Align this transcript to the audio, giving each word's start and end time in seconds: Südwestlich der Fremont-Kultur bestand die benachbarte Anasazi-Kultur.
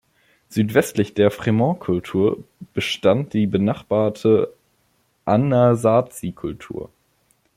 Südwestlich 0.49 1.13
der 1.13 1.29
Fremont-Kultur 1.29 2.43
bestand 2.73 3.33
die 3.33 3.45
benachbarte 3.45 4.51
Anasazi-Kultur. 5.25 6.89